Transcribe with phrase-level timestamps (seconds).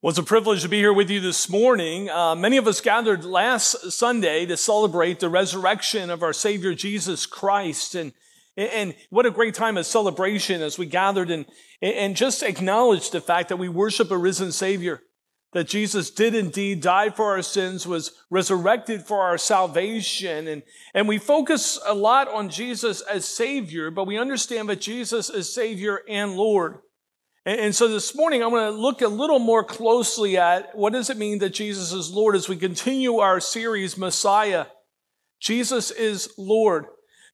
[0.00, 2.08] Well, it's a privilege to be here with you this morning.
[2.08, 7.26] Uh, many of us gathered last Sunday to celebrate the resurrection of our Savior Jesus
[7.26, 7.96] Christ.
[7.96, 8.12] And,
[8.56, 11.46] and what a great time of celebration as we gathered and,
[11.82, 15.02] and just acknowledged the fact that we worship a risen Savior.
[15.52, 20.46] That Jesus did indeed die for our sins, was resurrected for our salvation.
[20.46, 20.62] And,
[20.94, 25.52] and we focus a lot on Jesus as Savior, but we understand that Jesus is
[25.52, 26.78] Savior and Lord.
[27.48, 31.08] And, so this morning, I'm going to look a little more closely at what does
[31.08, 34.66] it mean that Jesus is Lord as we continue our series, Messiah.
[35.40, 36.88] Jesus is Lord.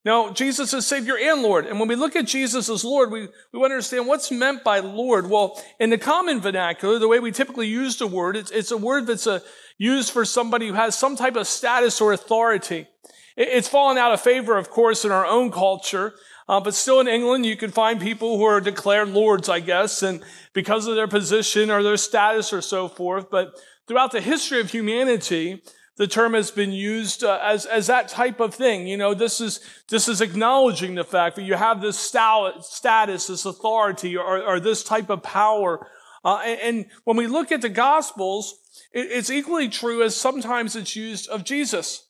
[0.05, 1.65] Now, Jesus is Savior and Lord.
[1.65, 4.63] And when we look at Jesus as Lord, we, we want to understand what's meant
[4.63, 5.29] by Lord.
[5.29, 8.77] Well, in the common vernacular, the way we typically use the word, it's, it's a
[8.77, 9.41] word that's a,
[9.77, 12.87] used for somebody who has some type of status or authority.
[13.35, 16.13] It, it's fallen out of favor, of course, in our own culture.
[16.47, 20.03] Uh, but still in England, you can find people who are declared lords, I guess,
[20.03, 23.31] and because of their position or their status or so forth.
[23.31, 23.55] But
[23.87, 25.63] throughout the history of humanity,
[25.97, 28.85] the term has been used uh, as, as that type of thing.
[28.85, 33.45] You know, this is, this is acknowledging the fact that you have this status, this
[33.45, 35.87] authority, or, or this type of power.
[36.23, 38.59] Uh, and, when we look at the Gospels,
[38.91, 42.04] it, it's equally true as sometimes it's used of Jesus.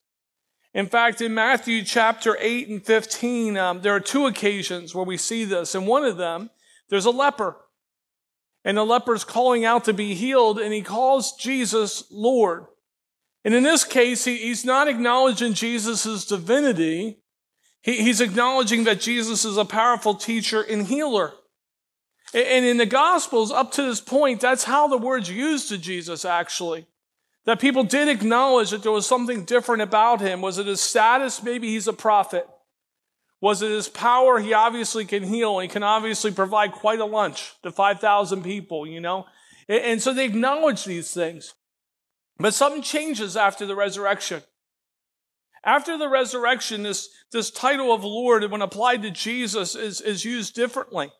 [0.76, 5.16] In fact, in Matthew chapter 8 and 15, um, there are two occasions where we
[5.16, 5.74] see this.
[5.74, 6.50] And one of them,
[6.90, 7.56] there's a leper.
[8.66, 12.66] And the leper's calling out to be healed, and he calls Jesus Lord.
[13.46, 17.20] And in this case, he, he's not acknowledging Jesus' divinity.
[17.82, 21.32] He, he's acknowledging that Jesus is a powerful teacher and healer.
[22.34, 26.26] And in the Gospels, up to this point, that's how the word's used to Jesus,
[26.26, 26.86] actually.
[27.46, 30.42] That people did acknowledge that there was something different about him.
[30.42, 31.44] Was it his status?
[31.44, 32.48] Maybe he's a prophet.
[33.40, 34.40] Was it his power?
[34.40, 35.60] He obviously can heal.
[35.60, 39.28] He can obviously provide quite a lunch to 5,000 people, you know?
[39.70, 41.54] And so they acknowledge these things.
[42.38, 44.42] But something changes after the resurrection.
[45.64, 50.56] After the resurrection, this, this title of Lord, when applied to Jesus, is, is used
[50.56, 51.12] differently.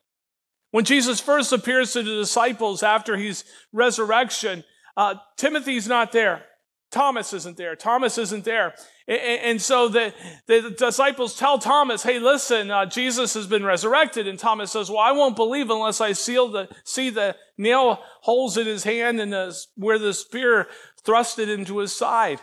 [0.72, 4.64] When Jesus first appears to the disciples after his resurrection,
[4.98, 6.44] uh, Timothy's not there.
[6.92, 7.76] Thomas isn't there.
[7.76, 8.74] Thomas isn't there.
[9.08, 10.14] And, and so the,
[10.48, 14.28] the, disciples tell Thomas, hey, listen, uh, Jesus has been resurrected.
[14.28, 18.66] And Thomas says, well, I won't believe unless I the, see the nail holes in
[18.66, 20.68] his hand and the, where the spear
[21.04, 22.40] thrusted into his side.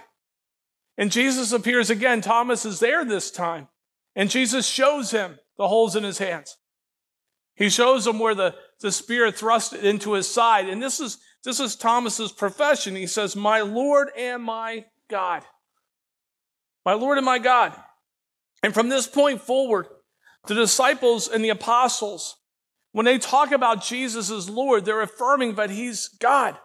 [0.98, 2.20] And Jesus appears again.
[2.20, 3.68] Thomas is there this time.
[4.14, 6.58] And Jesus shows him the holes in his hands.
[7.54, 10.68] He shows him where the, the spear thrust into his side.
[10.68, 12.94] And this is, this is Thomas's profession.
[12.94, 15.42] He says, My Lord and my God.
[16.84, 17.74] My Lord and my God.
[18.62, 19.86] And from this point forward,
[20.46, 22.36] the disciples and the apostles,
[22.92, 26.56] when they talk about Jesus as Lord, they're affirming that he's God.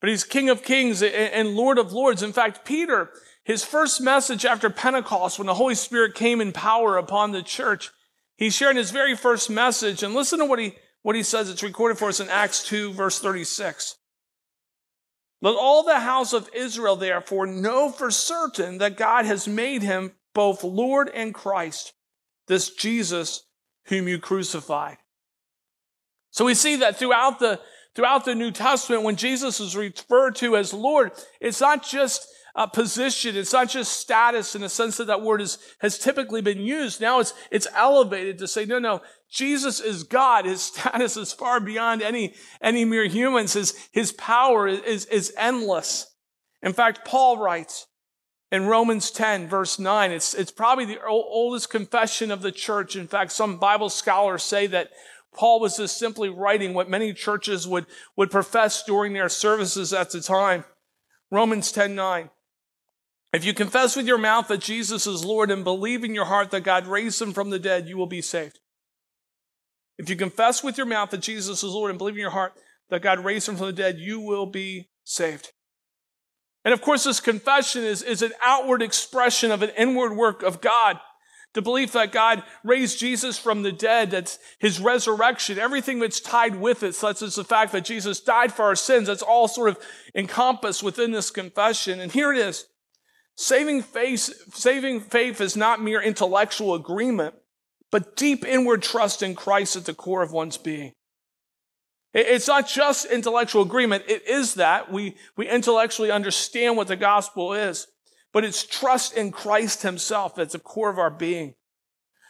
[0.00, 2.22] But he's King of Kings and Lord of Lords.
[2.22, 3.10] In fact, Peter,
[3.42, 7.90] his first message after Pentecost, when the Holy Spirit came in power upon the church,
[8.36, 10.02] he's sharing his very first message.
[10.02, 10.74] And listen to what he
[11.04, 11.50] what he says.
[11.50, 13.98] It's recorded for us in Acts 2, verse 36.
[15.42, 20.12] Let all the house of Israel, therefore, know for certain that God has made him
[20.34, 21.92] both Lord and Christ,
[22.48, 23.44] this Jesus
[23.88, 24.96] whom you crucified.
[26.30, 27.60] So we see that throughout the,
[27.94, 32.66] throughout the New Testament, when Jesus is referred to as Lord, it's not just uh,
[32.66, 33.36] position.
[33.36, 37.00] It's not just status in the sense that that word is, has typically been used.
[37.00, 40.44] Now it's, it's elevated to say, no, no, Jesus is God.
[40.44, 43.54] His status is far beyond any, any mere humans.
[43.54, 46.06] His, his power is, is endless.
[46.62, 47.86] In fact, Paul writes
[48.50, 52.94] in Romans 10 verse 9, it's, it's probably the oldest confession of the church.
[52.94, 54.90] In fact, some Bible scholars say that
[55.34, 57.86] Paul was just simply writing what many churches would,
[58.16, 60.64] would profess during their services at the time.
[61.32, 62.30] Romans 10 9.
[63.34, 66.52] If you confess with your mouth that Jesus is Lord and believe in your heart
[66.52, 68.60] that God raised him from the dead, you will be saved.
[69.98, 72.52] If you confess with your mouth that Jesus is Lord and believe in your heart
[72.90, 75.50] that God raised him from the dead, you will be saved.
[76.64, 80.60] And of course, this confession is, is an outward expression of an inward work of
[80.60, 81.00] God.
[81.54, 86.54] The belief that God raised Jesus from the dead, that's his resurrection, everything that's tied
[86.54, 89.70] with it, such as the fact that Jesus died for our sins, that's all sort
[89.70, 89.78] of
[90.14, 91.98] encompassed within this confession.
[91.98, 92.66] And here it is.
[93.36, 97.34] Saving faith, saving faith is not mere intellectual agreement,
[97.90, 100.92] but deep inward trust in Christ at the core of one's being.
[102.12, 104.04] It's not just intellectual agreement.
[104.06, 104.92] It is that.
[104.92, 107.88] We, we intellectually understand what the gospel is,
[108.32, 111.54] but it's trust in Christ himself at the core of our being.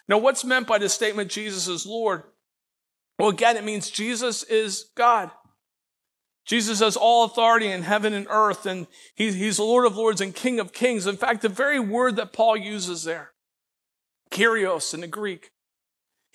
[0.08, 2.22] Now, what's meant by the statement Jesus is Lord?
[3.18, 5.30] Well, again, it means Jesus is God.
[6.44, 10.34] Jesus has all authority in heaven and earth, and he, he's Lord of lords and
[10.34, 11.06] King of kings.
[11.06, 13.32] In fact, the very word that Paul uses there,
[14.30, 15.52] Kyrios in the Greek,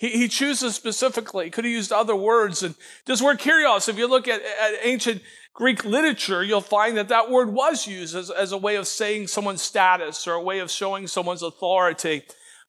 [0.00, 1.50] he, he chooses specifically.
[1.50, 2.62] Could have used other words.
[2.62, 2.74] And
[3.04, 5.22] this word Kyrios, if you look at, at ancient
[5.52, 9.28] Greek literature, you'll find that that word was used as, as a way of saying
[9.28, 12.22] someone's status or a way of showing someone's authority.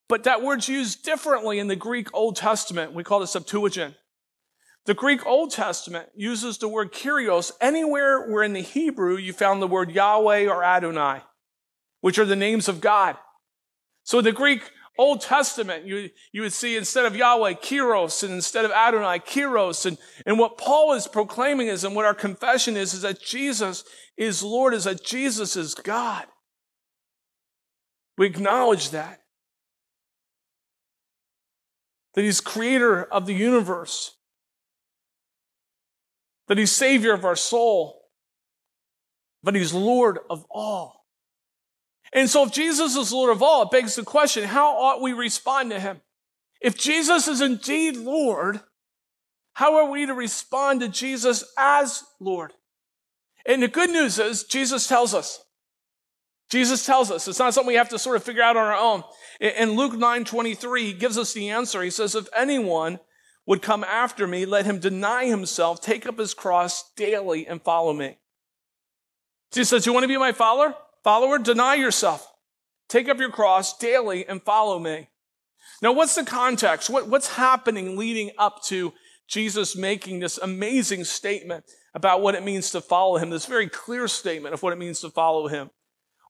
[0.10, 2.92] But that word's used differently in the Greek Old Testament.
[2.92, 3.96] We call it Septuagint.
[4.86, 9.62] The Greek Old Testament uses the word Kyrios anywhere where in the Hebrew you found
[9.62, 11.22] the word Yahweh or Adonai,
[12.00, 13.16] which are the names of God.
[14.04, 14.64] So the Greek
[14.98, 19.86] Old Testament, you, you would see instead of Yahweh, Kyrios, and instead of Adonai, Kyrios.
[19.86, 23.84] And, and what Paul is proclaiming is, and what our confession is, is that Jesus
[24.18, 26.26] is Lord, is that Jesus is God.
[28.18, 29.20] We acknowledge that.
[32.16, 34.18] That he's creator of the universe.
[36.52, 38.10] That he's savior of our soul.
[39.42, 41.06] But he's Lord of all.
[42.12, 45.14] And so if Jesus is Lord of all, it begs the question, how ought we
[45.14, 46.02] respond to him?
[46.60, 48.60] If Jesus is indeed Lord,
[49.54, 52.52] how are we to respond to Jesus as Lord?
[53.46, 55.42] And the good news is, Jesus tells us.
[56.50, 57.30] Jesus tells us.
[57.30, 59.06] It's not something we have to sort of figure out on our own.
[59.40, 61.82] In Luke 9 23, he gives us the answer.
[61.82, 63.00] He says, If anyone
[63.52, 67.92] would come after me, let him deny himself, take up his cross daily, and follow
[67.92, 68.18] me.
[69.52, 70.74] Jesus says, You want to be my follower?
[71.04, 72.32] Follower, deny yourself.
[72.88, 75.10] Take up your cross daily and follow me.
[75.82, 76.90] Now, what's the context?
[76.90, 78.94] What, what's happening leading up to
[79.28, 84.08] Jesus making this amazing statement about what it means to follow him, this very clear
[84.08, 85.72] statement of what it means to follow him?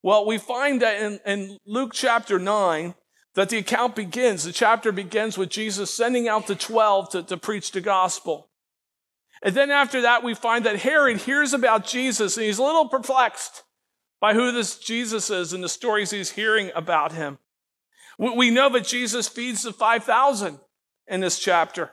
[0.02, 2.96] Well, we find that in, in Luke chapter 9,
[3.36, 4.44] that the account begins.
[4.44, 8.50] The chapter begins with Jesus sending out the 12 to, to preach the gospel.
[9.42, 12.90] And then after that, we find that Herod hears about Jesus and he's a little
[12.90, 13.64] perplexed
[14.20, 17.40] by who this Jesus is and the stories he's hearing about him.
[18.20, 20.60] We know that Jesus feeds the 5,000
[21.08, 21.92] in this chapter.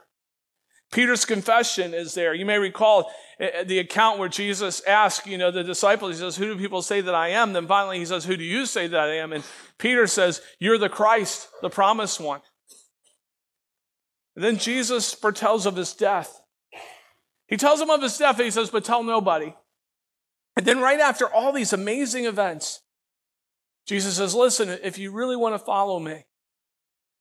[0.90, 2.34] Peter's confession is there.
[2.34, 6.18] You may recall eh, eh, the account where Jesus asked, you know, the disciples, he
[6.18, 7.52] says, Who do people say that I am?
[7.52, 9.32] Then finally he says, Who do you say that I am?
[9.32, 9.44] And
[9.76, 12.40] Peter says, You're the Christ, the promised one.
[14.34, 16.40] And then Jesus foretells of his death.
[17.48, 19.54] He tells them of his death, and he says, But tell nobody.
[20.56, 22.80] And then, right after all these amazing events,
[23.86, 26.24] Jesus says, Listen, if you really want to follow me,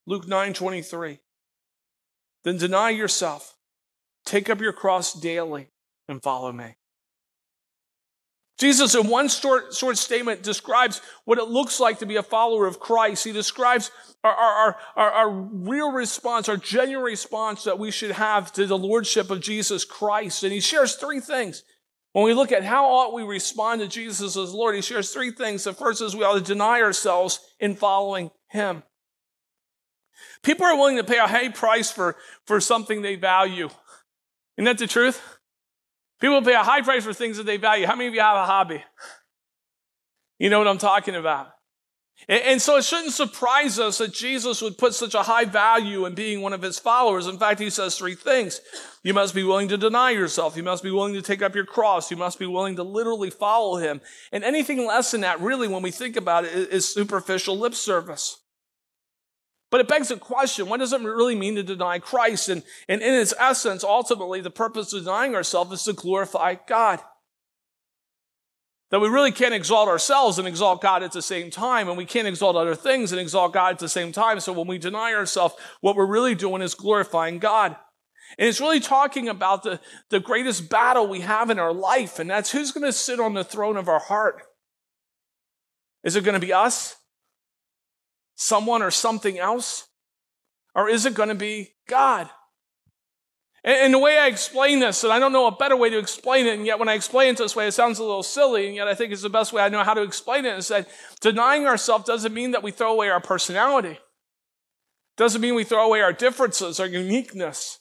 [0.06, 1.20] Luke 9 23,
[2.44, 3.57] then deny yourself,
[4.28, 5.70] take up your cross daily,
[6.08, 6.76] and follow me.
[8.60, 12.66] Jesus, in one short, short statement, describes what it looks like to be a follower
[12.66, 13.24] of Christ.
[13.24, 13.92] He describes
[14.24, 18.78] our, our, our, our, real response, our genuine response that we should have to the
[18.78, 20.44] Lordship of Jesus Christ.
[20.44, 21.64] And he shares three things
[22.14, 25.30] when we look at how ought we respond to Jesus as Lord, he shares three
[25.30, 25.64] things.
[25.64, 28.82] The first is we ought to deny ourselves in following him.
[30.42, 32.16] People are willing to pay a high price for,
[32.46, 33.70] for something they value.
[34.58, 35.22] Isn't that the truth?
[36.20, 37.86] People pay a high price for things that they value.
[37.86, 38.84] How many of you have a hobby?
[40.40, 41.50] You know what I'm talking about.
[42.28, 46.16] And so it shouldn't surprise us that Jesus would put such a high value in
[46.16, 47.28] being one of his followers.
[47.28, 48.60] In fact, he says three things.
[49.04, 50.58] You must be willing to deny yourself.
[50.58, 52.10] You must be willing to take up your cross.
[52.10, 54.02] You must be willing to literally follow him.
[54.32, 58.40] And anything less than that, really, when we think about it, is superficial lip service.
[59.70, 62.48] But it begs the question, what does it really mean to deny Christ?
[62.48, 67.02] And, and in its essence, ultimately, the purpose of denying ourselves is to glorify God.
[68.90, 72.06] That we really can't exalt ourselves and exalt God at the same time, and we
[72.06, 74.40] can't exalt other things and exalt God at the same time.
[74.40, 77.76] So when we deny ourselves, what we're really doing is glorifying God.
[78.38, 82.30] And it's really talking about the, the greatest battle we have in our life, and
[82.30, 84.44] that's who's going to sit on the throne of our heart.
[86.06, 86.96] Is it going to be us?
[88.38, 89.90] Someone or something else?
[90.74, 92.30] Or is it going to be God?
[93.64, 96.46] And, the way I explain this, and I don't know a better way to explain
[96.46, 98.76] it, and yet when I explain it this way, it sounds a little silly, and
[98.76, 100.88] yet I think it's the best way I know how to explain it, is that
[101.20, 104.00] denying ourselves doesn't mean that we throw away our personality.
[105.18, 107.80] Doesn't mean we throw away our differences, our uniqueness.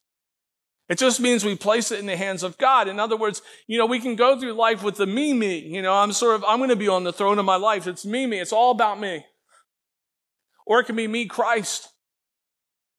[0.89, 2.89] It just means we place it in the hands of God.
[2.89, 5.59] In other words, you know, we can go through life with the me, me.
[5.59, 7.87] You know, I'm sort of, I'm going to be on the throne of my life.
[7.87, 8.41] It's me, me.
[8.41, 9.25] It's all about me.
[10.67, 11.93] Or it can be me, Christ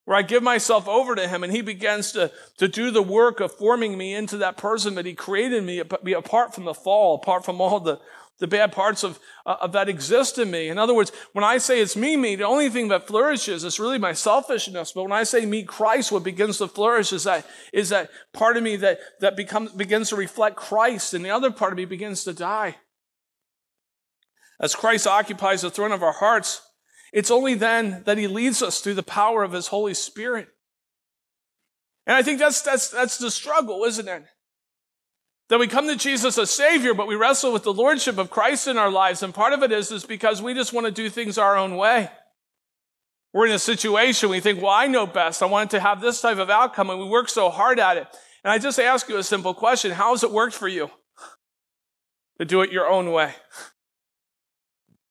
[0.07, 3.41] where I give myself over to him and he begins to, to do the work
[3.41, 7.43] of forming me into that person that he created me apart from the fall, apart
[7.43, 7.99] from all the,
[8.39, 10.69] the bad parts of, uh, of that exist in me.
[10.69, 13.81] In other words, when I say it's me, me, the only thing that flourishes is
[13.81, 14.93] really my selfishness.
[14.93, 18.55] But when I say meet Christ, what begins to flourish is that, is that part
[18.55, 21.83] of me that, that becomes, begins to reflect Christ and the other part of me
[21.83, 22.77] begins to die.
[24.57, 26.61] As Christ occupies the throne of our hearts,
[27.13, 30.49] it's only then that he leads us through the power of his Holy Spirit.
[32.05, 34.23] And I think that's, that's, that's the struggle, isn't it?
[35.49, 38.67] That we come to Jesus as Savior, but we wrestle with the Lordship of Christ
[38.67, 39.23] in our lives.
[39.23, 41.77] And part of it is, is because we just want to do things our own
[41.77, 42.09] way.
[43.33, 45.43] We're in a situation, we think, well, I know best.
[45.43, 47.97] I want it to have this type of outcome, and we work so hard at
[47.97, 48.07] it.
[48.43, 50.89] And I just ask you a simple question How has it worked for you
[52.39, 53.33] to do it your own way?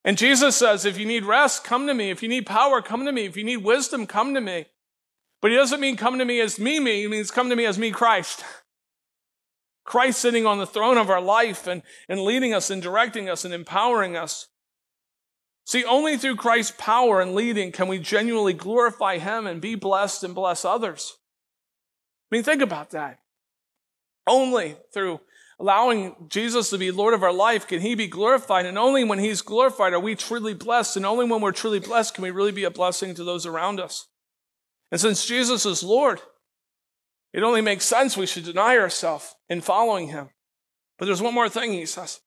[0.06, 2.10] And Jesus says, if you need rest, come to me.
[2.10, 3.25] If you need power, come to me.
[3.25, 4.66] If you need wisdom, come to me.
[5.42, 7.02] But he doesn't mean come to me as me, me.
[7.02, 8.44] He means come to me as me, Christ.
[9.84, 13.44] Christ sitting on the throne of our life and, and leading us and directing us
[13.44, 14.46] and empowering us.
[15.64, 20.22] See, only through Christ's power and leading can we genuinely glorify Him and be blessed
[20.22, 21.14] and bless others.
[22.30, 23.18] I mean, think about that.
[24.25, 25.20] Only through
[25.58, 28.66] allowing Jesus to be Lord of our life can He be glorified.
[28.66, 30.96] And only when He's glorified are we truly blessed.
[30.96, 33.80] And only when we're truly blessed can we really be a blessing to those around
[33.80, 34.06] us.
[34.90, 36.20] And since Jesus is Lord,
[37.32, 40.30] it only makes sense we should deny ourselves in following him.
[40.98, 42.20] But there's one more thing he says.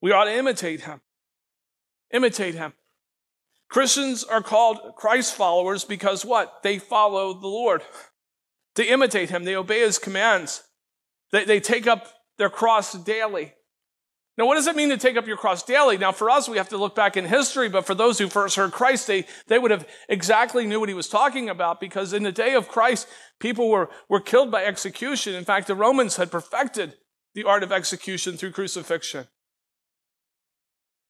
[0.00, 1.00] We ought to imitate him.
[2.12, 2.72] Imitate him.
[3.68, 6.62] Christians are called Christ followers because what?
[6.62, 7.82] They follow the Lord.
[8.74, 9.44] They imitate him.
[9.44, 10.62] They obey his commands.
[11.30, 12.08] They, they take up
[12.42, 13.52] their cross daily.
[14.36, 15.96] Now, what does it mean to take up your cross daily?
[15.96, 18.56] Now, for us, we have to look back in history, but for those who first
[18.56, 22.24] heard Christ, they, they would have exactly knew what he was talking about because in
[22.24, 23.06] the day of Christ,
[23.38, 25.36] people were, were killed by execution.
[25.36, 26.94] In fact, the Romans had perfected
[27.36, 29.28] the art of execution through crucifixion.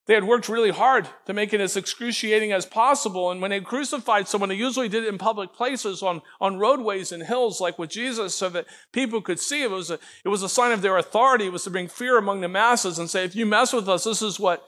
[0.07, 3.31] They had worked really hard to make it as excruciating as possible.
[3.31, 7.13] And when they crucified someone, they usually did it in public places on, on roadways
[7.13, 9.63] and hills, like with Jesus, so that people could see.
[9.63, 11.47] It was, a, it was a sign of their authority.
[11.47, 14.03] It was to bring fear among the masses and say, if you mess with us,
[14.03, 14.65] this is what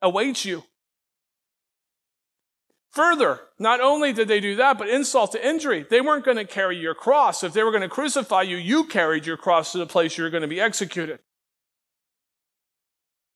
[0.00, 0.64] awaits you.
[2.90, 5.86] Further, not only did they do that, but insult to injury.
[5.88, 7.42] They weren't going to carry your cross.
[7.42, 10.24] If they were going to crucify you, you carried your cross to the place you
[10.24, 11.20] were going to be executed.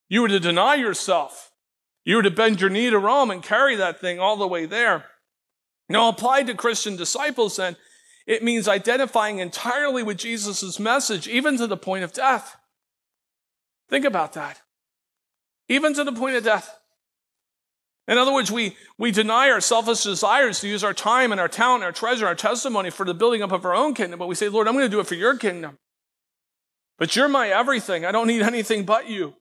[0.09, 1.51] You were to deny yourself.
[2.05, 4.67] You were to bend your knee to Rome and carry that thing all the way
[4.67, 5.07] there.
[5.89, 7.77] Now, applied to Christian disciples, then,
[8.27, 12.57] it means identifying entirely with Jesus' message, even to the point of death.
[13.89, 14.63] Think about that.
[15.69, 16.77] Even to the point of death.
[18.09, 21.49] In other words, we, we deny our selfish desires to use our time and our
[21.49, 24.35] talent, our treasure, our testimony for the building up of our own kingdom, but we
[24.37, 25.79] say, Lord, I'm going to do it for your kingdom.
[26.99, 28.05] But you're my everything.
[28.05, 29.35] I don't need anything but you.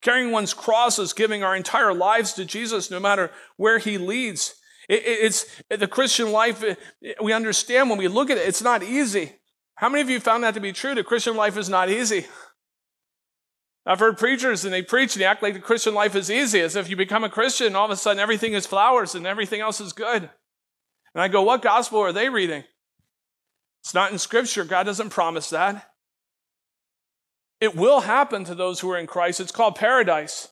[0.00, 4.54] Carrying one's cross is giving our entire lives to Jesus no matter where he leads.
[4.88, 6.78] It, it, it's the Christian life, it,
[7.22, 9.32] we understand when we look at it, it's not easy.
[9.74, 10.94] How many of you found that to be true?
[10.94, 12.26] The Christian life is not easy.
[13.86, 16.60] I've heard preachers and they preach and they act like the Christian life is easy,
[16.60, 19.60] as if you become a Christian, all of a sudden everything is flowers and everything
[19.60, 20.28] else is good.
[21.14, 22.64] And I go, what gospel are they reading?
[23.80, 24.64] It's not in Scripture.
[24.64, 25.87] God doesn't promise that.
[27.60, 29.40] It will happen to those who are in Christ.
[29.40, 30.48] It's called paradise.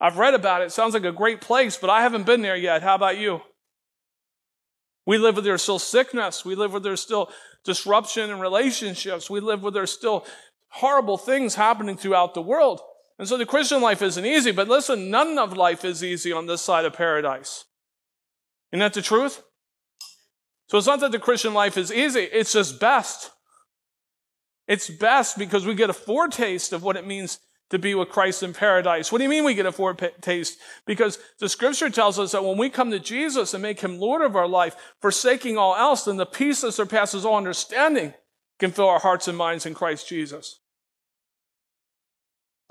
[0.00, 0.66] I've read about it.
[0.66, 0.72] it.
[0.72, 2.82] Sounds like a great place, but I haven't been there yet.
[2.82, 3.42] How about you?
[5.06, 6.44] We live where there's still sickness.
[6.44, 7.30] We live where there's still
[7.64, 9.28] disruption in relationships.
[9.28, 10.24] We live where there's still
[10.68, 12.80] horrible things happening throughout the world.
[13.18, 16.46] And so the Christian life isn't easy, but listen, none of life is easy on
[16.46, 17.64] this side of paradise.
[18.72, 19.42] Isn't that the truth?
[20.68, 23.30] So it's not that the Christian life is easy, it's just best.
[24.70, 28.44] It's best because we get a foretaste of what it means to be with Christ
[28.44, 29.10] in paradise.
[29.10, 30.58] What do you mean we get a foretaste?
[30.86, 34.22] Because the scripture tells us that when we come to Jesus and make him Lord
[34.22, 38.14] of our life, forsaking all else, then the peace that surpasses all understanding
[38.60, 40.60] can fill our hearts and minds in Christ Jesus.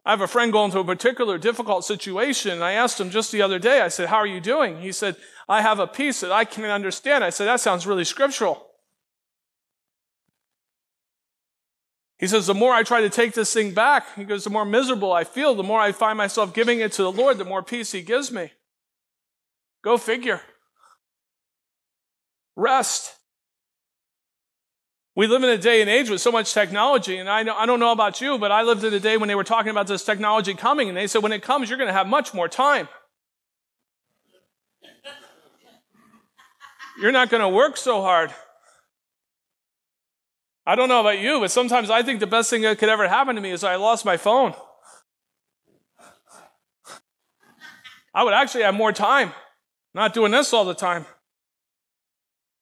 [0.05, 3.33] I have a friend going through a particular difficult situation, and I asked him just
[3.33, 4.79] the other day, I said, How are you doing?
[4.79, 5.17] He said,
[5.49, 7.25] I have a peace that I can understand.
[7.25, 8.68] I said, That sounds really scriptural.
[12.19, 14.65] He says, the more I try to take this thing back, he goes, the more
[14.65, 17.63] miserable I feel, the more I find myself giving it to the Lord, the more
[17.63, 18.51] peace he gives me.
[19.81, 20.41] Go figure.
[22.57, 23.15] Rest.
[25.15, 27.65] We live in a day and age with so much technology, and I, know, I
[27.65, 29.87] don't know about you, but I lived in a day when they were talking about
[29.87, 32.49] this technology coming, and they said, when it comes, you're going to have much more
[32.49, 32.89] time.
[37.01, 38.33] You're not going to work so hard.
[40.69, 43.07] I don't know about you, but sometimes I think the best thing that could ever
[43.07, 44.53] happen to me is I lost my phone.
[48.13, 49.31] I would actually have more time
[49.95, 51.07] not doing this all the time,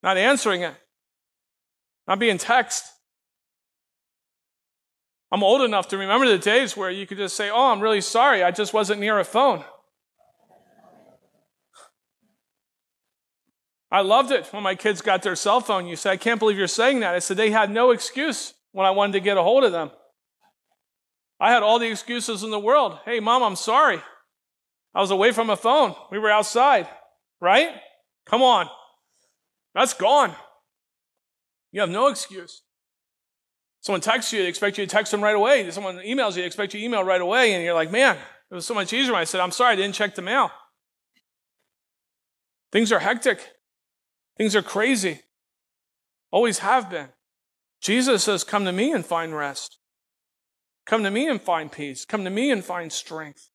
[0.04, 0.74] not answering it,
[2.08, 2.86] not being text.
[5.30, 8.00] I'm old enough to remember the days where you could just say, Oh, I'm really
[8.00, 9.66] sorry, I just wasn't near a phone.
[13.90, 15.88] I loved it when my kids got their cell phone.
[15.88, 17.16] You said, I can't believe you're saying that.
[17.16, 19.92] I said, they had no excuse when I wanted to get a hold of them.
[21.40, 23.00] I had all the excuses in the world.
[23.06, 24.02] Hey, mom, I'm sorry.
[24.94, 25.96] I was away from a phone.
[26.12, 26.88] We were outside,
[27.40, 27.70] right?
[28.26, 28.68] Come on.
[29.74, 30.34] That's gone.
[31.72, 32.64] You have no excuse.
[33.82, 35.70] Someone texts you, they expect you to text them right away.
[35.72, 37.54] Someone emails you, they expect you to email right away.
[37.54, 38.18] And you're like, man,
[38.50, 40.52] it was so much easier when I said, I'm sorry, I didn't check the mail.
[42.72, 43.40] Things are hectic.
[44.38, 45.22] Things are crazy.
[46.32, 47.10] Always have been.
[47.82, 49.78] Jesus says, Come to me and find rest.
[50.86, 52.06] Come to me and find peace.
[52.06, 53.50] Come to me and find strength.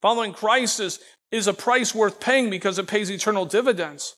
[0.00, 4.16] Following Christ is, is a price worth paying because it pays eternal dividends.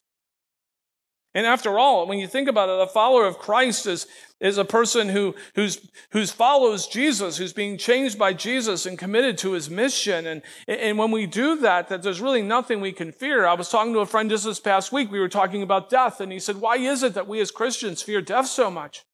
[1.32, 4.08] And after all, when you think about it, a follower of Christ is,
[4.40, 9.38] is a person who who's, who's follows Jesus, who's being changed by Jesus and committed
[9.38, 10.26] to his mission.
[10.26, 13.46] And, and when we do that, that there's really nothing we can fear.
[13.46, 15.12] I was talking to a friend just this past week.
[15.12, 18.02] We were talking about death, and he said, Why is it that we as Christians
[18.02, 19.04] fear death so much?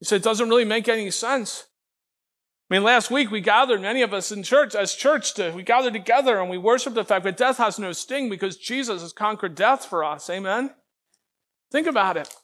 [0.00, 1.66] He said, It doesn't really make any sense.
[2.74, 5.62] I mean, last week we gathered, many of us in church, as church, to, we
[5.62, 9.12] gathered together and we worshiped the fact that death has no sting because Jesus has
[9.12, 10.28] conquered death for us.
[10.28, 10.74] Amen?
[11.70, 12.34] Think about it.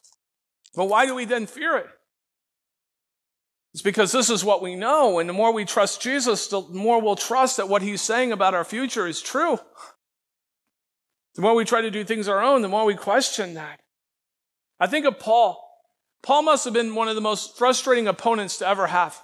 [0.76, 1.88] But why do we then fear it?
[3.75, 7.02] It's because this is what we know, and the more we trust Jesus, the more
[7.02, 9.58] we'll trust that what he's saying about our future is true.
[11.34, 13.80] The more we try to do things our own, the more we question that.
[14.78, 15.60] I think of Paul.
[16.22, 19.20] Paul must have been one of the most frustrating opponents to ever have.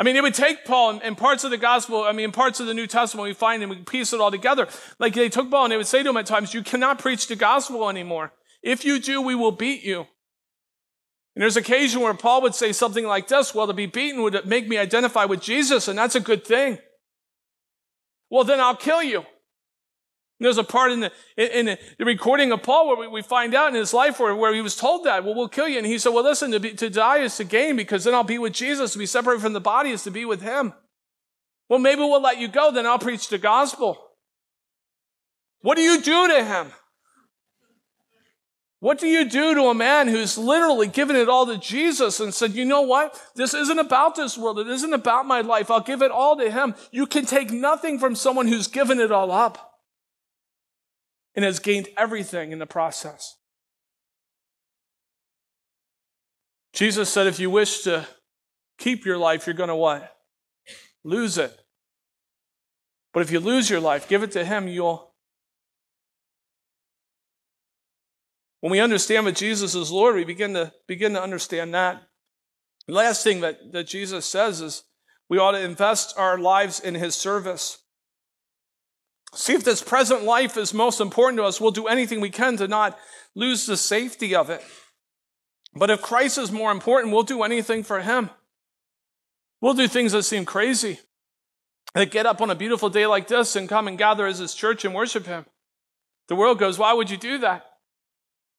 [0.00, 2.66] I mean, it would take Paul and parts of the gospel, I mean, parts of
[2.66, 4.66] the New Testament, we find and we piece it all together.
[4.98, 7.26] Like they took Paul and they would say to him at times, You cannot preach
[7.26, 8.32] the gospel anymore.
[8.62, 10.06] If you do, we will beat you.
[11.36, 14.46] And there's occasion where Paul would say something like this Well, to be beaten would
[14.46, 16.78] make me identify with Jesus, and that's a good thing.
[18.30, 19.26] Well, then I'll kill you.
[20.40, 23.74] There's a part in the, in the recording of Paul where we find out in
[23.74, 25.76] his life where, where he was told that, well, we'll kill you.
[25.76, 28.24] And he said, well, listen, to, be, to die is to gain because then I'll
[28.24, 28.94] be with Jesus.
[28.94, 30.72] To be separated from the body is to be with him.
[31.68, 34.02] Well, maybe we'll let you go, then I'll preach the gospel.
[35.60, 36.72] What do you do to him?
[38.80, 42.32] What do you do to a man who's literally given it all to Jesus and
[42.32, 43.22] said, you know what?
[43.36, 44.58] This isn't about this world.
[44.58, 45.70] It isn't about my life.
[45.70, 46.74] I'll give it all to him.
[46.90, 49.69] You can take nothing from someone who's given it all up
[51.34, 53.36] and has gained everything in the process.
[56.72, 58.06] Jesus said, if you wish to
[58.78, 60.16] keep your life, you're going to what?
[61.04, 61.56] Lose it.
[63.12, 65.12] But if you lose your life, give it to Him, you'll.
[68.60, 72.02] When we understand that Jesus is Lord, we begin to begin to understand that.
[72.86, 74.84] The last thing that, that Jesus says is
[75.28, 77.79] we ought to invest our lives in His service.
[79.34, 81.60] See if this present life is most important to us.
[81.60, 82.98] We'll do anything we can to not
[83.34, 84.62] lose the safety of it.
[85.74, 88.30] But if Christ is more important, we'll do anything for him.
[89.60, 90.98] We'll do things that seem crazy.
[91.94, 94.54] That get up on a beautiful day like this and come and gather as his
[94.54, 95.46] church and worship him.
[96.28, 97.64] The world goes, why would you do that?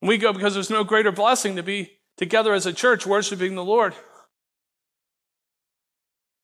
[0.01, 3.55] And we go because there's no greater blessing to be together as a church worshiping
[3.55, 3.93] the Lord.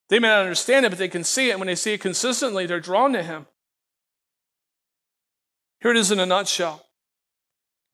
[0.09, 1.51] They may not understand it, but they can see it.
[1.51, 3.47] And When they see it consistently, they're drawn to him.
[5.81, 6.83] Here it is in a nutshell.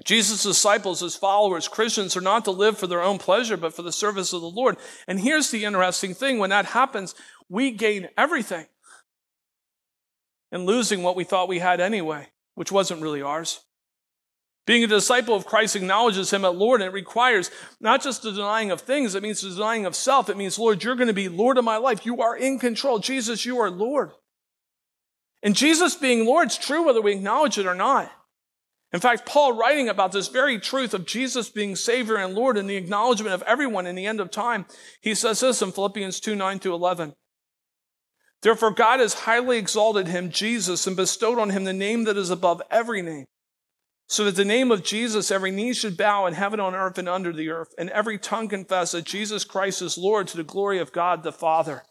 [0.03, 3.83] Jesus' disciples, his followers, Christians are not to live for their own pleasure, but for
[3.83, 4.77] the service of the Lord.
[5.07, 7.15] And here's the interesting thing when that happens,
[7.49, 8.65] we gain everything
[10.51, 13.61] and losing what we thought we had anyway, which wasn't really ours.
[14.65, 18.31] Being a disciple of Christ acknowledges him as Lord, and it requires not just the
[18.31, 20.29] denying of things, it means the denying of self.
[20.29, 22.05] It means, Lord, you're going to be Lord of my life.
[22.05, 22.99] You are in control.
[22.99, 24.11] Jesus, you are Lord.
[25.43, 28.12] And Jesus being Lord is true whether we acknowledge it or not.
[28.93, 32.69] In fact, Paul writing about this very truth of Jesus being Savior and Lord and
[32.69, 34.65] the acknowledgement of everyone in the end of time,
[35.01, 37.13] he says this in Philippians 2 9 to 11.
[38.43, 42.29] Therefore, God has highly exalted him, Jesus, and bestowed on him the name that is
[42.29, 43.25] above every name,
[44.08, 47.10] so that the name of Jesus every knee should bow in heaven, on earth, and
[47.10, 50.79] under the earth, and every tongue confess that Jesus Christ is Lord to the glory
[50.79, 51.84] of God the Father.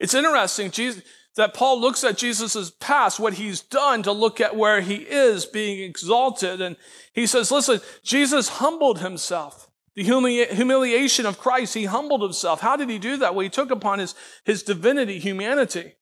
[0.00, 0.70] It's interesting.
[0.70, 1.02] Jesus,
[1.38, 5.46] that Paul looks at Jesus' past, what he's done, to look at where he is
[5.46, 6.60] being exalted.
[6.60, 6.74] And
[7.12, 9.70] he says, listen, Jesus humbled himself.
[9.94, 12.60] The humiliation of Christ, he humbled himself.
[12.60, 13.36] How did he do that?
[13.36, 15.94] Well, he took upon his, his divinity, humanity.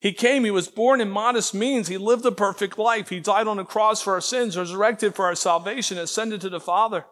[0.00, 3.46] He came, he was born in modest means, he lived a perfect life, he died
[3.46, 7.06] on the cross for our sins, resurrected for our salvation, ascended to the Father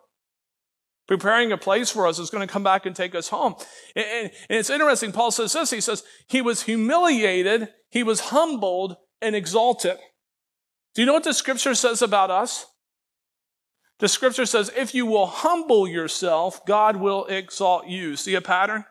[1.06, 3.54] preparing a place for us is going to come back and take us home.
[3.96, 4.06] And,
[4.48, 5.12] and, it's interesting.
[5.12, 5.70] Paul says this.
[5.70, 9.98] He says, he was humiliated, he was humbled and exalted.
[10.94, 12.66] Do you know what the scripture says about us?
[13.98, 18.16] The scripture says, if you will humble yourself, God will exalt you.
[18.16, 18.84] See a pattern?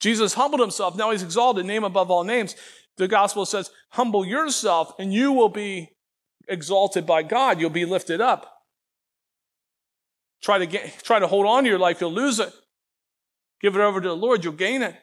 [0.00, 0.96] Jesus humbled himself.
[0.96, 2.56] Now he's exalted, name above all names.
[2.96, 5.90] The gospel says, humble yourself and you will be
[6.48, 7.60] exalted by God.
[7.60, 8.59] You'll be lifted up.
[10.42, 12.52] Try to get, try to hold on to your life, you'll lose it.
[13.60, 14.94] Give it over to the Lord, you'll gain it.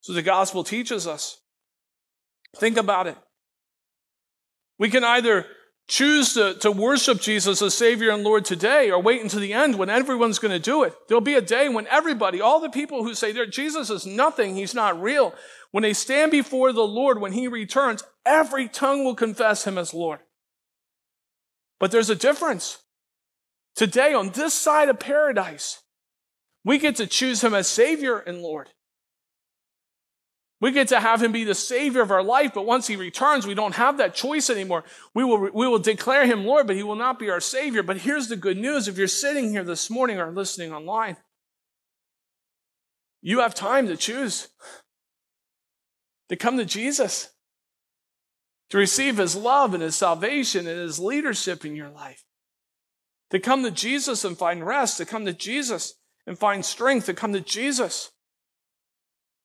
[0.00, 1.40] So the gospel teaches us.
[2.56, 3.16] Think about it.
[4.78, 5.46] We can either
[5.86, 9.76] choose to, to worship Jesus as Savior and Lord today or wait until the end
[9.76, 10.94] when everyone's going to do it.
[11.08, 14.54] There'll be a day when everybody, all the people who say there, Jesus is nothing,
[14.54, 15.34] He's not real,
[15.72, 19.92] when they stand before the Lord when He returns, every tongue will confess Him as
[19.92, 20.20] Lord.
[21.78, 22.78] But there's a difference.
[23.74, 25.82] Today, on this side of paradise,
[26.64, 28.70] we get to choose him as Savior and Lord.
[30.60, 33.46] We get to have him be the Savior of our life, but once he returns,
[33.46, 34.84] we don't have that choice anymore.
[35.12, 37.82] We will, we will declare him Lord, but he will not be our Savior.
[37.82, 41.16] But here's the good news if you're sitting here this morning or listening online,
[43.20, 44.48] you have time to choose
[46.28, 47.30] to come to Jesus,
[48.70, 52.24] to receive his love and his salvation and his leadership in your life
[53.34, 55.94] to come to Jesus and find rest, to come to Jesus
[56.24, 58.12] and find strength, to come to Jesus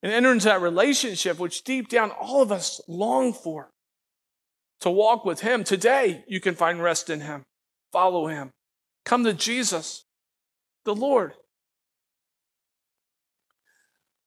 [0.03, 3.71] and enter into that relationship which deep down all of us long for.
[4.81, 5.63] To walk with Him.
[5.63, 7.45] Today, you can find rest in Him.
[7.91, 8.51] Follow Him.
[9.05, 10.05] Come to Jesus,
[10.85, 11.33] the Lord.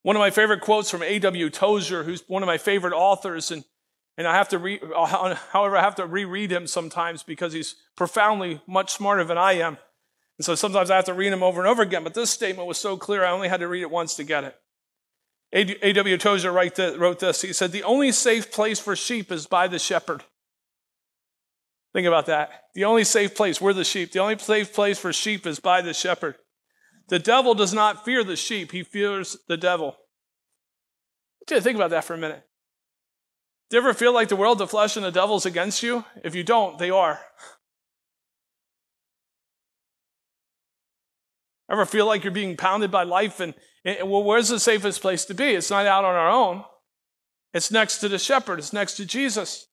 [0.01, 1.49] One of my favorite quotes from A.W.
[1.49, 3.63] Tozer, who's one of my favorite authors, and
[4.17, 4.79] and I have to re,
[5.51, 9.77] however, I have to reread him sometimes because he's profoundly much smarter than I am.
[10.37, 12.03] And so sometimes I have to read him over and over again.
[12.03, 14.43] But this statement was so clear, I only had to read it once to get
[14.43, 14.55] it.
[15.55, 16.17] A.W.
[16.17, 17.43] Tozer wrote this.
[17.43, 20.23] He said, The only safe place for sheep is by the shepherd.
[21.93, 22.49] Think about that.
[22.73, 24.11] The only safe place, we're the sheep.
[24.11, 26.35] The only safe place for sheep is by the shepherd.
[27.09, 29.95] The devil does not fear the sheep, he fears the devil.
[31.47, 32.43] Think about that for a minute.
[33.73, 36.05] Do you ever feel like the world, the flesh, and the devil's against you?
[36.23, 37.19] If you don't, they are.
[41.71, 45.25] Ever feel like you're being pounded by life and, and well, where's the safest place
[45.25, 45.55] to be?
[45.55, 46.63] It's not out on our own.
[47.51, 48.59] It's next to the shepherd.
[48.59, 49.65] It's next to Jesus.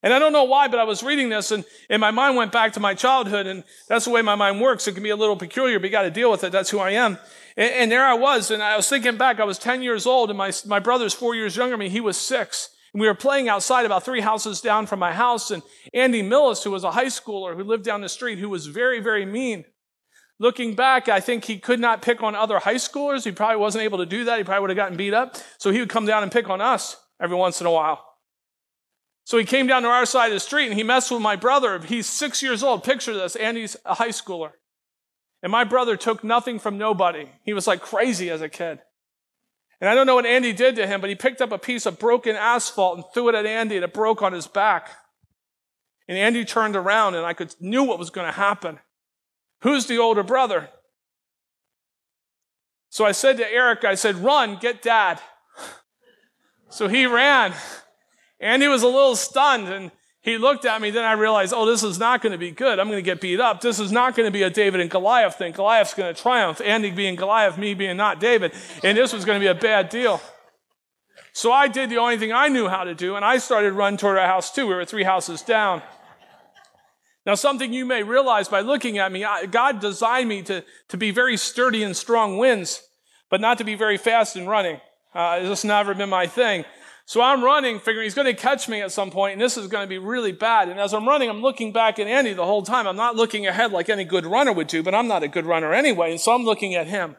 [0.00, 2.52] And I don't know why, but I was reading this and, and my mind went
[2.52, 4.86] back to my childhood and that's the way my mind works.
[4.86, 6.52] It can be a little peculiar, but you got to deal with it.
[6.52, 7.18] That's who I am.
[7.56, 10.30] And, and, there I was and I was thinking back, I was 10 years old
[10.30, 11.88] and my, my brother's four years younger than me.
[11.88, 12.70] He was six.
[12.94, 16.70] We were playing outside about three houses down from my house, and Andy Millis, who
[16.70, 19.64] was a high schooler who lived down the street, who was very, very mean.
[20.40, 23.24] Looking back, I think he could not pick on other high schoolers.
[23.24, 24.38] He probably wasn't able to do that.
[24.38, 25.36] He probably would have gotten beat up.
[25.58, 28.04] So he would come down and pick on us every once in a while.
[29.24, 31.34] So he came down to our side of the street and he messed with my
[31.34, 31.80] brother.
[31.80, 32.84] He's six years old.
[32.84, 33.36] Picture this.
[33.36, 34.52] Andy's a high schooler.
[35.42, 37.28] And my brother took nothing from nobody.
[37.44, 38.78] He was like crazy as a kid.
[39.80, 41.86] And I don't know what Andy did to him, but he picked up a piece
[41.86, 44.90] of broken asphalt and threw it at Andy and it broke on his back.
[46.08, 48.80] And Andy turned around and I could knew what was going to happen.
[49.62, 50.70] Who's the older brother?
[52.90, 55.20] So I said to Eric, I said, run, get dad.
[56.70, 57.52] So he ran.
[58.40, 59.90] Andy was a little stunned and
[60.28, 62.78] he looked at me, then I realized, oh, this is not going to be good.
[62.78, 63.60] I'm going to get beat up.
[63.60, 65.52] This is not going to be a David and Goliath thing.
[65.52, 66.60] Goliath's going to triumph.
[66.64, 68.52] Andy being Goliath, me being not David.
[68.84, 70.20] And this was going to be a bad deal.
[71.32, 73.96] So I did the only thing I knew how to do, and I started running
[73.96, 74.66] toward our house too.
[74.66, 75.82] We were three houses down.
[77.24, 81.10] Now, something you may realize by looking at me, God designed me to, to be
[81.10, 82.82] very sturdy and strong winds,
[83.30, 84.80] but not to be very fast in running.
[85.14, 86.64] Uh, this has never been my thing.
[87.08, 89.66] So I'm running, figuring he's going to catch me at some point, and this is
[89.66, 90.68] going to be really bad.
[90.68, 92.86] And as I'm running, I'm looking back at Andy the whole time.
[92.86, 95.46] I'm not looking ahead like any good runner would do, but I'm not a good
[95.46, 96.10] runner anyway.
[96.10, 97.16] And so I'm looking at him.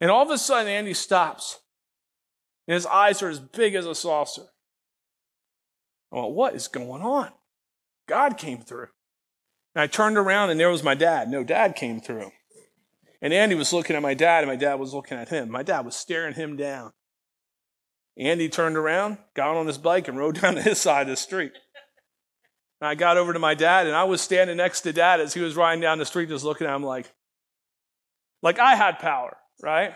[0.00, 1.58] And all of a sudden, Andy stops.
[2.68, 4.46] And his eyes are as big as a saucer.
[6.12, 7.32] I went, what is going on?
[8.06, 8.86] God came through.
[9.74, 11.28] And I turned around, and there was my dad.
[11.28, 12.30] No, dad came through.
[13.20, 15.50] And Andy was looking at my dad, and my dad was looking at him.
[15.50, 16.92] My dad was staring him down.
[18.18, 21.16] Andy turned around, got on his bike, and rode down to his side of the
[21.16, 21.52] street.
[22.80, 25.34] And I got over to my dad, and I was standing next to dad as
[25.34, 27.12] he was riding down the street, just looking at him like,
[28.42, 29.92] like I had power, right?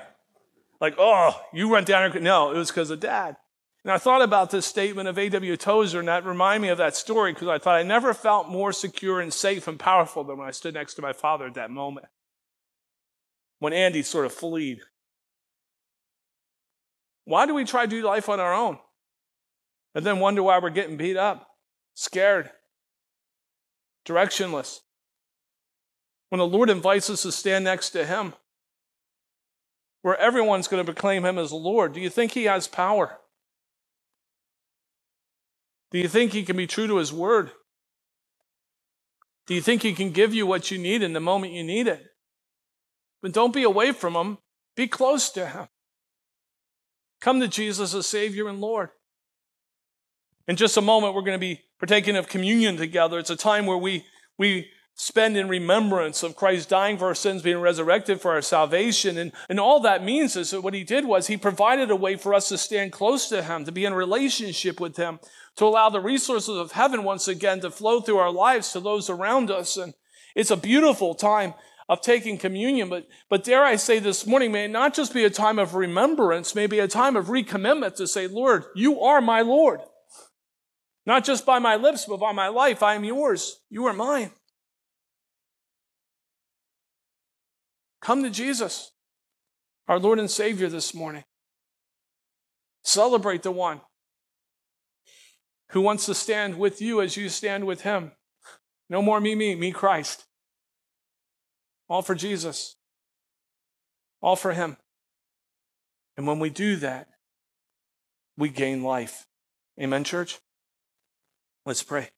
[0.81, 2.23] Like, oh, you went down.
[2.23, 3.37] No, it was because of dad.
[3.85, 5.57] And I thought about this statement of A.W.
[5.59, 8.73] Tozer, and that reminded me of that story because I thought I never felt more
[8.73, 11.71] secure and safe and powerful than when I stood next to my father at that
[11.71, 12.07] moment.
[13.59, 14.79] When Andy sort of fled.
[17.25, 18.79] Why do we try to do life on our own?
[19.95, 21.47] And then wonder why we're getting beat up,
[21.95, 22.51] scared,
[24.07, 24.81] directionless.
[26.29, 28.35] When the Lord invites us to stand next to Him,
[30.03, 33.19] where everyone's going to proclaim Him as Lord, do you think He has power?
[35.93, 37.53] Do you think He can be true to His word?
[39.47, 41.87] Do you think He can give you what you need in the moment you need
[41.87, 42.03] it?
[43.23, 44.39] But don't be away from Him,
[44.77, 45.69] be close to Him.
[47.21, 48.91] Come to Jesus as Savior and Lord.
[50.47, 53.19] In just a moment, we're going to be partaking of communion together.
[53.19, 54.05] It's a time where we,
[54.37, 59.19] we spend in remembrance of Christ dying for our sins, being resurrected for our salvation.
[59.19, 62.17] And, and all that means is that what he did was he provided a way
[62.17, 65.19] for us to stand close to him, to be in relationship with him,
[65.57, 69.11] to allow the resources of heaven once again to flow through our lives to those
[69.11, 69.77] around us.
[69.77, 69.95] And
[70.35, 71.55] it's a beautiful time
[71.89, 72.89] of taking communion.
[72.89, 75.75] But, but dare I say this morning, may it not just be a time of
[75.75, 79.81] remembrance, may be a time of recommitment to say, Lord, you are my Lord.
[81.07, 82.83] Not just by my lips, but by my life.
[82.83, 83.61] I am yours.
[83.69, 84.31] You are mine.
[88.01, 88.93] Come to Jesus,
[89.89, 91.25] our Lord and Savior, this morning.
[92.83, 93.81] Celebrate the one
[95.71, 98.13] who wants to stand with you as you stand with him.
[98.91, 100.25] No more me, me, me, Christ.
[101.89, 102.77] All for Jesus.
[104.23, 104.77] All for him.
[106.17, 107.09] And when we do that,
[108.37, 109.27] we gain life.
[109.81, 110.39] Amen, church?
[111.67, 112.11] Let's pray.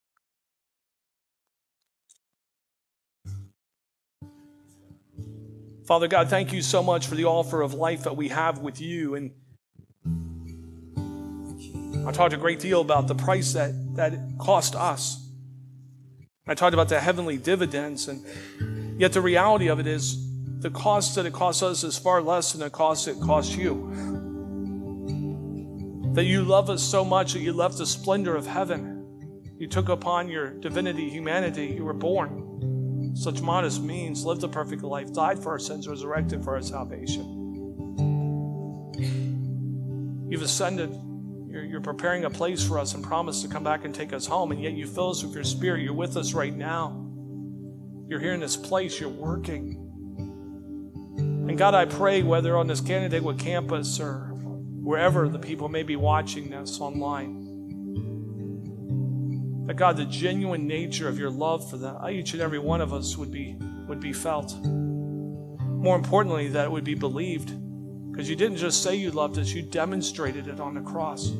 [5.86, 8.80] Father God, thank you so much for the offer of life that we have with
[8.80, 9.14] you.
[9.14, 9.30] And
[12.06, 15.30] I talked a great deal about the price that, that cost us.
[16.46, 18.24] I talked about the heavenly dividends, and
[18.98, 20.22] yet the reality of it is
[20.60, 23.90] the cost that it costs us is far less than the cost it costs you.
[26.14, 28.96] That you love us so much that you left the splendor of heaven
[29.58, 31.68] you took upon your divinity, humanity.
[31.68, 33.14] You were born.
[33.16, 37.24] Such modest means, lived a perfect life, died for our sins, resurrected for our salvation.
[40.28, 40.90] You've ascended.
[41.48, 44.26] You're, you're preparing a place for us and promise to come back and take us
[44.26, 44.52] home.
[44.52, 45.80] And yet you fill us with your spirit.
[45.80, 47.05] You're with us right now.
[48.08, 49.00] You're here in this place.
[49.00, 49.82] You're working.
[51.18, 54.32] And God, I pray whether on this Canandaigua campus or
[54.86, 57.42] wherever the people may be watching this online,
[59.66, 62.80] that God, the genuine nature of your love for the, uh, each and every one
[62.80, 63.56] of us would be,
[63.88, 64.56] would be felt.
[64.64, 67.52] More importantly, that it would be believed.
[68.12, 71.32] Because you didn't just say you loved us, you demonstrated it on the cross.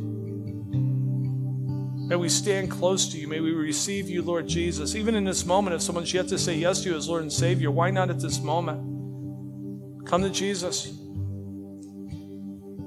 [2.07, 3.29] May we stand close to you.
[3.29, 4.95] May we receive you, Lord Jesus.
[4.95, 7.33] Even in this moment, if someone's yet to say yes to you as Lord and
[7.33, 10.07] Savior, why not at this moment?
[10.07, 10.93] Come to Jesus.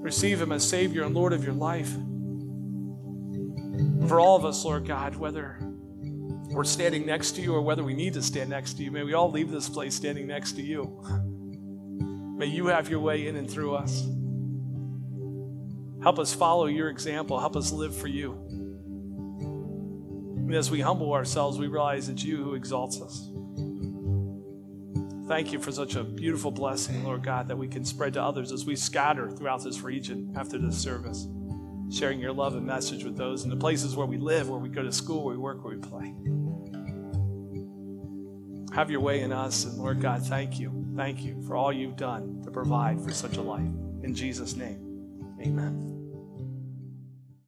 [0.01, 1.93] Receive him as Savior and Lord of your life
[4.10, 7.93] for all of us, Lord God, whether we're standing next to you or whether we
[7.93, 10.63] need to stand next to you, may we all leave this place standing next to
[10.63, 10.99] you.
[12.36, 14.08] May you have your way in and through us.
[16.01, 17.39] Help us follow your example.
[17.39, 18.68] Help us live for you.
[20.49, 23.29] And as we humble ourselves, we realize it's you who exalts us.
[25.27, 28.51] Thank you for such a beautiful blessing, Lord God, that we can spread to others
[28.51, 31.27] as we scatter throughout this region after this service
[31.91, 34.69] sharing your love and message with those in the places where we live, where we
[34.69, 36.15] go to school, where we work, where we play.
[38.75, 39.65] Have your way in us.
[39.65, 40.88] And Lord God, thank you.
[40.95, 43.62] Thank you for all you've done to provide for such a life.
[44.03, 45.98] In Jesus' name, amen.